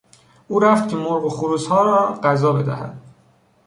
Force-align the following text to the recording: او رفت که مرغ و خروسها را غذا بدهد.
او 0.47 0.59
رفت 0.59 0.89
که 0.89 0.95
مرغ 0.95 1.25
و 1.25 1.29
خروسها 1.29 1.83
را 1.83 2.19
غذا 2.23 2.53
بدهد. 2.53 3.01